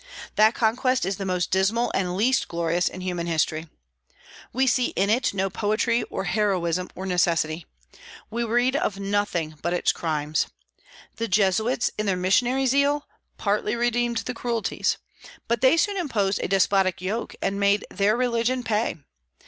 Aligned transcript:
That 0.35 0.55
conquest 0.55 1.05
is 1.05 1.17
the 1.17 1.27
most 1.27 1.51
dismal 1.51 1.91
and 1.93 2.17
least 2.17 2.47
glorious 2.47 2.87
in 2.87 3.01
human 3.01 3.27
history. 3.27 3.67
We 4.51 4.65
see 4.65 4.87
in 4.95 5.11
it 5.11 5.31
no 5.31 5.47
poetry, 5.47 6.01
or 6.09 6.23
heroism, 6.23 6.89
or 6.95 7.05
necessity; 7.05 7.67
we 8.31 8.43
read 8.43 8.75
of 8.75 8.97
nothing 8.99 9.59
but 9.61 9.75
its 9.75 9.91
crimes. 9.91 10.47
The 11.17 11.27
Jesuits, 11.27 11.91
in 11.99 12.07
their 12.07 12.17
missionary 12.17 12.65
zeal, 12.65 13.07
partly 13.37 13.75
redeemed 13.75 14.17
the 14.25 14.33
cruelties; 14.33 14.97
but 15.47 15.61
they 15.61 15.77
soon 15.77 15.97
imposed 15.97 16.39
a 16.41 16.47
despotic 16.47 16.99
yoke, 16.99 17.35
and 17.39 17.59
made 17.59 17.85
their 17.91 18.17
religion 18.17 18.63
pay. 18.63 18.97